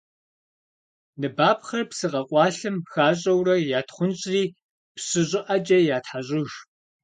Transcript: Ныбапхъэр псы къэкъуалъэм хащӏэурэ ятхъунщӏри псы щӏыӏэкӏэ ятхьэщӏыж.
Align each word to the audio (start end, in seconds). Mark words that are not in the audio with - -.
Ныбапхъэр 1.19 1.83
псы 1.89 2.07
къэкъуалъэм 2.11 2.77
хащӏэурэ 2.91 3.55
ятхъунщӏри 3.79 4.43
псы 4.95 5.21
щӏыӏэкӏэ 5.29 5.77
ятхьэщӏыж. 5.97 6.51